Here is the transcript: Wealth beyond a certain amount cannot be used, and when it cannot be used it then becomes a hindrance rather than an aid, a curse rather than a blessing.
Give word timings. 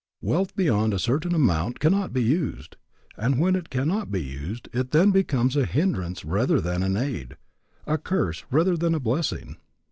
Wealth 0.19 0.55
beyond 0.55 0.95
a 0.95 0.97
certain 0.97 1.35
amount 1.35 1.79
cannot 1.79 2.11
be 2.11 2.23
used, 2.23 2.75
and 3.17 3.39
when 3.39 3.55
it 3.55 3.69
cannot 3.69 4.09
be 4.09 4.19
used 4.23 4.67
it 4.73 4.89
then 4.89 5.11
becomes 5.11 5.55
a 5.55 5.67
hindrance 5.67 6.25
rather 6.25 6.59
than 6.59 6.81
an 6.81 6.97
aid, 6.97 7.37
a 7.85 7.99
curse 7.99 8.43
rather 8.49 8.75
than 8.75 8.95
a 8.95 8.99
blessing. 8.99 9.57